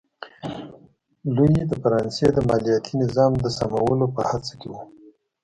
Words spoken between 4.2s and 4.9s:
هڅه کې و.